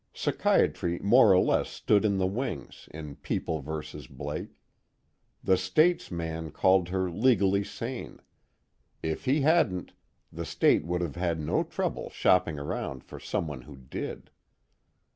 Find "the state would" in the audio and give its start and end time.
10.33-11.01